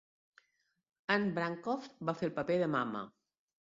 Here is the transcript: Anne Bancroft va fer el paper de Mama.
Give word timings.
Anne 1.17 1.31
Bancroft 1.37 2.05
va 2.11 2.19
fer 2.21 2.29
el 2.33 2.37
paper 2.43 2.61
de 2.67 2.75
Mama. 2.79 3.09